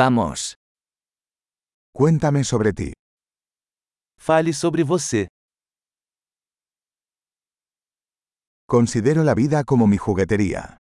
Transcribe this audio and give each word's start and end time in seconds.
Vamos. 0.00 0.54
Cuéntame 1.92 2.44
sobre 2.44 2.72
ti. 2.72 2.92
Fale 4.16 4.52
sobre 4.52 4.84
você. 4.84 5.26
Considero 8.68 9.24
la 9.24 9.34
vida 9.34 9.64
como 9.64 9.88
mi 9.88 9.96
juguetería. 9.98 10.76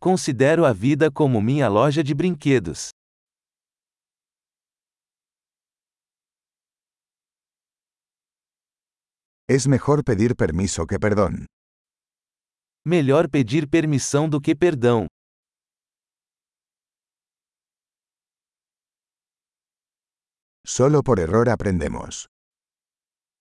Considero 0.00 0.66
a 0.66 0.72
vida 0.72 1.08
como 1.12 1.40
minha 1.40 1.68
loja 1.68 2.02
de 2.02 2.14
brinquedos. 2.14 2.90
Es 9.48 9.68
mejor 9.68 10.02
pedir 10.02 10.34
permiso 10.34 10.84
que 10.84 10.98
perdón. 10.98 11.46
Melhor 12.84 13.28
pedir 13.30 13.68
permissão 13.68 14.28
do 14.28 14.40
que 14.40 14.56
perdão. 14.56 15.06
Solo 20.68 21.02
por 21.02 21.18
error 21.18 21.48
aprendemos. 21.48 22.28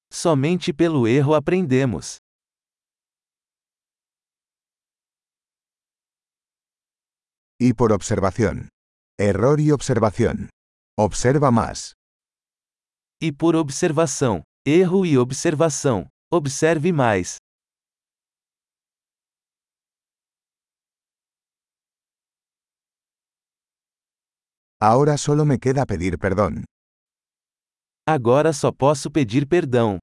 Somente 0.09 0.73
pelo 0.73 1.05
erro 1.07 1.35
aprendemos. 1.35 2.19
Y 7.59 7.73
por 7.73 7.91
observación. 7.91 8.69
Error 9.19 9.59
y 9.59 9.71
observación. 9.71 10.49
Observa 10.97 11.51
más. 11.51 11.95
E 13.21 13.33
por 13.33 13.57
observação. 13.57 14.43
Erro 14.65 15.05
e 15.05 15.17
observação. 15.17 16.07
Observe 16.31 16.93
mais. 16.93 17.39
Ahora 24.79 25.17
solo 25.17 25.43
me 25.43 25.59
queda 25.59 25.85
pedir 25.85 26.17
perdón. 26.17 26.63
Agora 28.09 28.53
só 28.53 28.71
posso 28.71 29.11
pedir 29.11 29.45
perdão. 29.45 29.97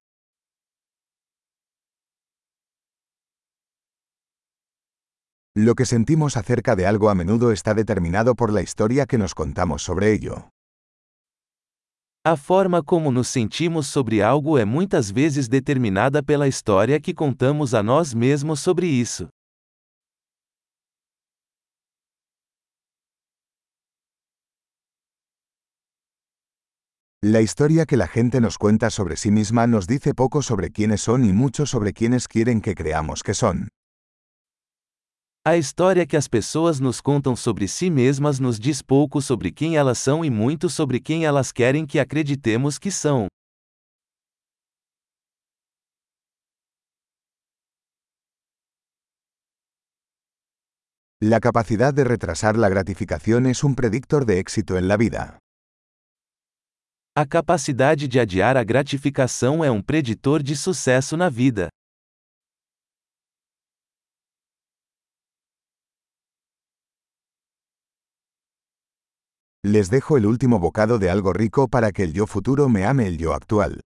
Lo 5.57 5.73
que 5.73 5.87
sentimos 5.87 6.37
acerca 6.37 6.75
de 6.75 6.85
algo 6.85 7.09
a 7.09 7.15
menudo 7.15 7.51
está 7.51 7.73
determinado 7.73 8.35
por 8.35 8.53
la 8.53 8.61
historia 8.61 9.07
que 9.07 9.17
nos 9.17 9.33
contamos 9.33 9.81
sobre 9.81 10.13
ello. 10.13 10.49
A 12.23 12.37
forma 12.37 12.83
como 12.83 13.11
nos 13.11 13.27
sentimos 13.27 13.87
sobre 13.87 14.21
algo 14.21 14.59
é 14.59 14.65
muitas 14.65 15.09
vezes 15.09 15.47
determinada 15.47 16.21
pela 16.21 16.47
história 16.47 16.99
que 16.99 17.11
contamos 17.11 17.73
a 17.73 17.81
nós 17.81 18.13
mesmos 18.13 18.59
sobre 18.59 18.85
isso. 18.85 19.29
La 27.27 27.41
historia 27.41 27.87
que 27.87 27.97
la 27.97 28.07
gente 28.07 28.39
nos 28.39 28.59
cuenta 28.59 28.91
sobre 28.91 29.17
sí 29.17 29.31
misma 29.31 29.65
nos 29.65 29.87
dice 29.87 30.13
poco 30.13 30.43
sobre 30.43 30.69
quiénes 30.69 31.01
son 31.01 31.25
y 31.25 31.33
mucho 31.33 31.65
sobre 31.65 31.91
quiénes 31.91 32.27
quieren 32.27 32.61
que 32.61 32.75
creamos 32.75 33.23
que 33.23 33.33
son. 33.33 33.69
A 35.43 35.57
história 35.57 36.05
que 36.05 36.17
as 36.17 36.27
pessoas 36.27 36.79
nos 36.79 37.01
contam 37.01 37.35
sobre 37.35 37.67
si 37.67 37.89
mesmas 37.89 38.39
nos 38.39 38.59
diz 38.59 38.83
pouco 38.83 39.23
sobre 39.23 39.51
quem 39.51 39.75
elas 39.75 39.97
são 39.97 40.23
e 40.23 40.29
muito 40.29 40.69
sobre 40.69 40.99
quem 40.99 41.25
elas 41.25 41.51
querem 41.51 41.87
que 41.87 41.99
acreditemos 41.99 42.77
que 42.77 42.91
são. 42.91 43.27
La 51.19 51.39
capacidad 51.39 51.91
de 51.91 52.03
retrasar 52.03 52.55
la 52.55 52.69
gratificación 52.69 53.47
es 53.47 53.63
un 53.63 53.73
predictor 53.73 54.27
de 54.27 54.37
éxito 54.37 54.77
en 54.77 54.87
la 54.87 54.97
vida. 54.97 55.39
A 57.17 57.25
capacidade 57.25 58.09
de 58.09 58.19
adiar 58.19 58.57
a 58.57 58.63
gratificação 58.65 59.63
é 59.63 59.71
um 59.71 59.81
preditor 59.81 60.43
de 60.43 60.53
sucesso 60.53 61.15
na 61.15 61.29
vida. 61.29 61.69
Les 69.65 69.87
dejo 69.87 70.17
el 70.17 70.25
último 70.25 70.59
bocado 70.59 70.99
de 70.99 71.09
algo 71.09 71.31
rico 71.31 71.69
para 71.69 71.93
que 71.93 72.03
el 72.03 72.11
yo 72.11 72.27
futuro 72.27 72.67
me 72.67 72.83
ame 72.85 73.07
el 73.07 73.17
yo 73.17 73.31
actual. 73.31 73.79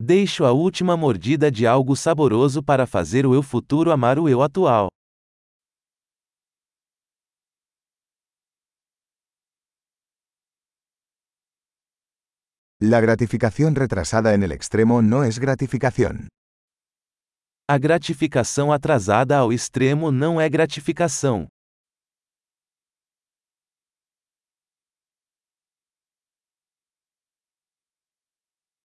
Deixo 0.00 0.44
a 0.44 0.52
última 0.52 0.96
mordida 0.96 1.50
de 1.50 1.66
algo 1.66 1.96
saboroso 1.96 2.62
para 2.62 2.86
fazer 2.86 3.26
o 3.26 3.34
eu 3.34 3.42
futuro 3.42 3.90
amar 3.90 4.20
o 4.20 4.28
eu 4.28 4.42
atual. 4.44 4.90
La 12.80 13.00
gratificación 13.00 13.74
retrasada 13.74 14.34
en 14.34 14.44
el 14.44 14.52
extremo 14.52 15.02
no 15.02 15.24
es 15.24 15.40
gratificación. 15.40 16.28
A 17.68 17.76
gratificação 17.76 18.72
atrasada 18.72 19.36
ao 19.36 19.52
extremo 19.52 20.12
não 20.12 20.40
é 20.40 20.48
gratificação. 20.48 21.48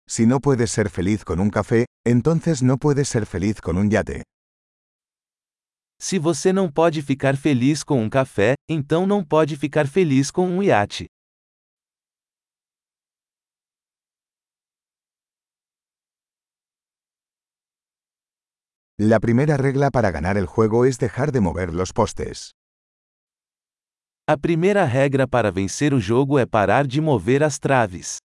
Si 0.07 0.27
no 0.27 0.41
puedes 0.41 0.71
ser 0.71 0.91
feliz 0.91 1.25
con 1.25 1.41
un 1.41 1.49
café, 1.49 1.87
entonces 2.07 2.61
no 2.61 2.77
puedes 2.77 3.09
ser 3.09 3.25
feliz 3.25 3.63
con 3.63 3.79
un 3.79 3.89
yate. 3.91 4.21
Se 5.99 6.19
você 6.19 6.53
não 6.53 6.71
pode 6.71 7.01
ficar 7.01 7.35
feliz 7.35 7.83
com 7.83 8.03
um 8.03 8.11
café, 8.11 8.57
então 8.69 9.07
não 9.07 9.25
pode 9.25 9.57
ficar 9.57 9.87
feliz 9.87 10.31
com 10.31 10.47
um 10.47 10.63
iate. 10.63 11.07
La 19.03 19.19
primera 19.19 19.57
regla 19.57 19.91
para 19.91 20.11
ganar 20.11 20.37
el 20.37 20.45
juego 20.45 20.85
es 20.85 20.99
dejar 20.99 21.33
de 21.33 21.41
mover 21.41 21.73
los 21.73 21.95
postes. 21.95 22.51
A 24.29 24.37
primeira 24.37 24.85
regra 24.85 25.27
para 25.27 25.51
vencer 25.51 25.95
o 25.95 25.99
jogo 25.99 26.39
é 26.39 26.45
parar 26.45 26.87
de 26.87 27.01
mover 27.01 27.43
as 27.43 27.59
traves. 27.59 28.19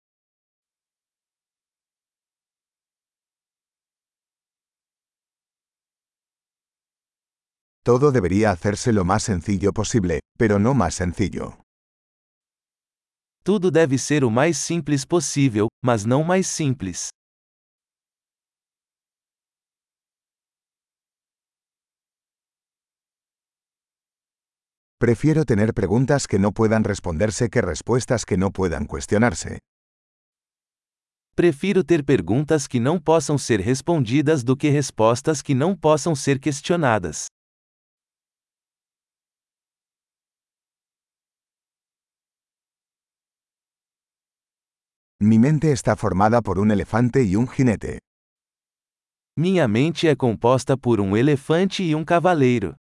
Todo 7.82 8.12
debería 8.12 8.52
hacerse 8.52 8.92
lo 8.92 9.06
más 9.06 9.24
sencillo 9.24 9.72
posible, 9.72 10.20
pero 10.38 10.60
no 10.60 10.74
más 10.74 10.96
sencillo. 10.96 11.58
Tudo 13.46 13.72
deve 13.72 13.98
ser 13.98 14.26
o 14.26 14.30
mais 14.30 14.58
simples 14.58 15.06
possível, 15.06 15.70
mas 15.82 16.04
não 16.04 16.22
mais 16.22 16.48
simples. 16.48 17.12
Prefiero 25.06 25.46
tener 25.46 25.72
preguntas 25.76 26.26
que 26.26 26.40
no 26.40 26.52
puedan 26.52 26.84
responderse 26.84 27.48
que 27.48 27.62
respuestas 27.62 28.26
que 28.26 28.38
no 28.38 28.50
puedan 28.50 28.88
cuestionarse. 28.88 29.60
Prefiro 31.36 31.84
ter 31.84 32.04
perguntas 32.04 32.68
que 32.68 32.80
não 32.80 33.00
possam 33.00 33.38
ser 33.38 33.62
respondidas 33.62 34.44
do 34.44 34.58
que 34.58 34.72
respostas 34.72 35.44
que 35.44 35.54
não 35.54 35.76
possam 35.78 36.16
ser 36.16 36.40
questionadas. 36.40 37.28
Mi 45.22 45.38
mente 45.38 45.72
está 45.72 45.96
formada 45.96 46.42
por 46.42 46.58
un 46.58 46.72
elefante 46.72 47.22
y 47.22 47.36
un 47.36 47.48
jinete. 47.48 48.00
Minha 49.38 49.68
mente 49.68 50.08
é 50.08 50.16
composta 50.16 50.76
por 50.76 51.00
um 51.00 51.16
elefante 51.16 51.84
e 51.84 51.94
um 51.94 52.04
cavaleiro. 52.04 52.74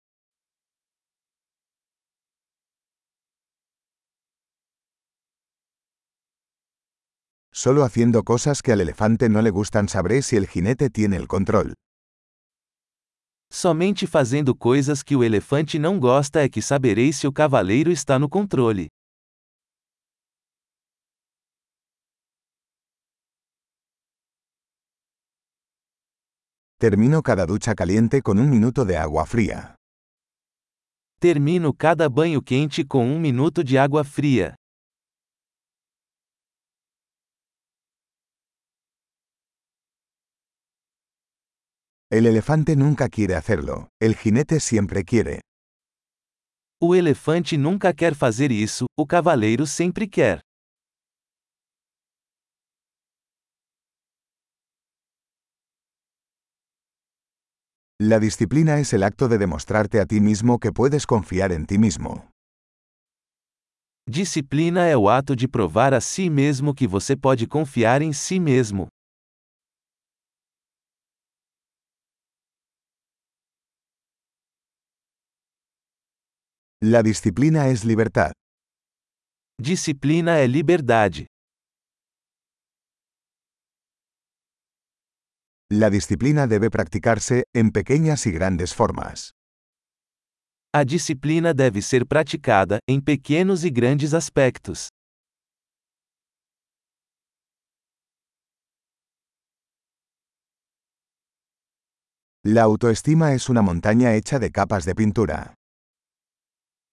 Solo 7.57 7.85
haciendo 7.85 8.25
cosas 8.25 8.63
que 8.63 8.73
al 8.73 8.81
elefante 8.81 9.29
no 9.29 9.41
le 9.41 9.51
gustan 9.51 9.89
sabré 9.89 10.23
si 10.23 10.35
el 10.35 10.49
jinete 10.49 10.91
tiene 10.91 11.17
el 11.17 11.29
control. 11.29 11.75
Somente 13.49 14.09
fazendo 14.09 14.57
coisas 14.57 15.05
que 15.05 15.15
o 15.15 15.23
elefante 15.23 15.79
não 15.79 16.01
gosta 16.01 16.41
é 16.41 16.49
que 16.49 16.61
saberei 16.61 17.13
se 17.13 17.29
o 17.29 17.33
cavaleiro 17.33 17.93
está 17.93 18.19
no 18.19 18.29
controle. 18.29 18.89
Termino 26.81 27.23
cada 27.23 27.47
ducha 27.47 27.77
caliente 27.77 28.21
con 28.21 28.41
un 28.41 28.51
minuto 28.51 28.85
de 28.85 28.97
agua 28.97 29.25
fría. 29.27 29.77
Termino 31.21 31.73
cada 31.73 32.09
banho 32.09 32.43
quente 32.43 32.85
com 32.85 33.07
um 33.07 33.21
minuto 33.21 33.63
de 33.63 33.79
água 33.79 34.03
fria. 34.03 34.57
El 42.15 42.27
elefante 42.27 42.77
nunca 42.77 43.09
quiere 43.09 43.35
hacerlo, 43.35 43.89
el 44.01 44.15
jinete 44.15 44.61
siempre 44.61 45.03
quiere. 45.03 45.41
O 46.81 46.95
elefante 46.95 47.59
nunca 47.59 47.93
quer 47.93 48.15
fazer 48.15 48.53
isso, 48.53 48.87
o 48.97 49.05
cavaleiro 49.05 49.67
sempre 49.67 50.09
quer. 50.09 50.41
La 58.01 58.21
disciplina 58.21 58.79
es 58.79 58.93
el 58.93 59.03
acto 59.03 59.27
de 59.27 59.39
demostrarte 59.39 59.99
a 59.99 60.07
ti 60.07 60.21
mismo 60.21 60.61
que 60.61 60.71
puedes 60.71 61.07
confiar 61.07 61.51
en 61.51 61.67
ti 61.67 61.79
mismo. 61.79 62.29
Disciplina 64.09 64.87
é 64.87 64.97
o 64.97 65.09
ato 65.09 65.35
de 65.35 65.49
provar 65.49 65.93
a 65.93 66.01
si 66.01 66.31
mesmo 66.31 66.77
que 66.77 66.87
você 66.87 67.17
pode 67.17 67.49
confiar 67.49 68.03
em 68.03 68.13
si 68.13 68.39
mesmo. 68.39 68.94
La 76.87 77.03
disciplina 77.03 77.69
es 77.69 77.83
libertad. 77.83 78.33
Disciplina 79.59 80.37
é 80.37 80.47
liberdade. 80.47 81.25
La 85.71 85.89
disciplina 85.89 86.47
debe 86.47 86.69
practicarse, 86.69 87.45
en 87.55 87.71
pequeñas 87.71 88.27
y 88.27 88.33
grandes 88.33 88.75
formas. 88.75 89.31
A 90.75 90.85
disciplina 90.85 91.55
deve 91.55 91.81
ser 91.81 92.05
praticada, 92.05 92.81
em 92.87 93.01
pequenos 93.01 93.65
e 93.65 93.71
grandes 93.71 94.13
aspectos. 94.13 94.89
La 102.45 102.65
autoestima 102.65 103.33
es 103.33 103.49
una 103.49 103.63
montaña 103.63 104.13
hecha 104.13 104.39
de 104.39 104.51
capas 104.51 104.85
de 104.85 104.95
pintura. 104.95 105.55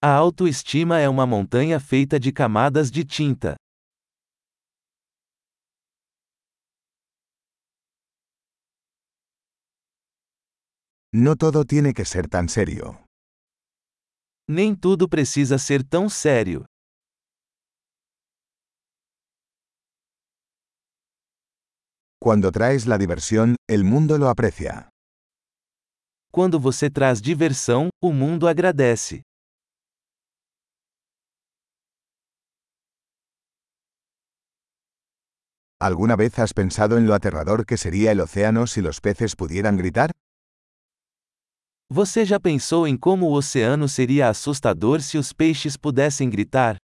A 0.04 0.10
autoestima 0.16 0.98
é 0.98 1.08
uma 1.08 1.24
montanha 1.24 1.78
feita 1.78 2.18
de 2.18 2.32
camadas 2.32 2.90
de 2.90 3.04
tinta. 3.04 3.54
No 11.14 11.36
todo 11.36 11.64
tiene 11.64 11.94
que 11.94 12.04
ser 12.04 12.28
tan 12.28 12.48
serio. 12.48 12.98
Nem 14.48 14.74
tudo 14.74 15.08
precisa 15.08 15.56
ser 15.56 15.84
tão 15.84 16.08
sério. 16.08 16.64
Cuando 22.20 22.50
traes 22.50 22.86
la 22.86 22.98
diversión, 22.98 23.54
el 23.68 23.84
mundo 23.84 24.18
lo 24.18 24.28
aprecia. 24.28 24.88
Quando 26.32 26.58
você 26.58 26.90
traz 26.90 27.20
diversão, 27.22 27.88
o 28.02 28.12
mundo 28.12 28.48
agradece. 28.48 29.22
¿Alguna 35.82 36.14
vez 36.14 36.38
has 36.38 36.54
pensado 36.54 36.96
en 36.96 37.08
lo 37.08 37.12
aterrador 37.12 37.66
que 37.66 37.76
sería 37.76 38.12
el 38.12 38.20
océano 38.20 38.68
si 38.68 38.80
los 38.80 39.00
peces 39.00 39.34
pudieran 39.34 39.76
gritar? 39.76 40.12
Você 41.90 42.24
já 42.24 42.38
pensou 42.38 42.86
em 42.86 42.96
como 42.96 43.26
o 43.26 43.32
oceano 43.32 43.88
seria 43.88 44.28
assustador 44.28 45.02
se 45.02 45.18
os 45.18 45.32
peixes 45.32 45.76
pudessem 45.76 46.30
gritar? 46.30 46.76